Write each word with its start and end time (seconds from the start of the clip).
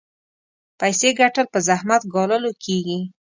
پيسې 0.79 1.09
ګټل 1.19 1.45
په 1.53 1.59
زحمت 1.67 2.01
ګاللو 2.13 2.51
کېږي. 2.63 2.99